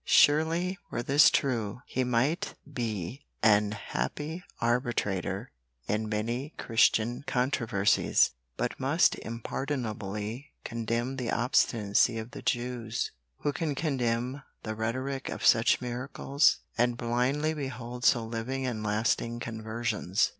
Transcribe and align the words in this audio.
Surely 0.07 0.79
were 0.89 1.03
this 1.03 1.29
true, 1.29 1.81
he 1.85 2.03
might 2.03 2.55
be 2.73 3.21
an 3.43 3.71
happy 3.73 4.43
arbitrator 4.59 5.51
in 5.87 6.09
many 6.09 6.55
Christian 6.57 7.23
controversies; 7.27 8.31
but 8.57 8.79
must 8.79 9.13
impardonably 9.19 10.53
condemn 10.63 11.17
the 11.17 11.29
obstinacy 11.29 12.17
of 12.17 12.31
the 12.31 12.41
Jews, 12.41 13.11
who 13.41 13.53
can 13.53 13.75
contemn 13.75 14.41
the 14.63 14.73
Rhetorick 14.73 15.29
of 15.29 15.45
such 15.45 15.81
miracles, 15.81 16.57
and 16.79 16.97
blindly 16.97 17.53
behold 17.53 18.03
so 18.03 18.25
living 18.25 18.65
and 18.65 18.81
lasting 18.83 19.39
conversions." 19.39 20.29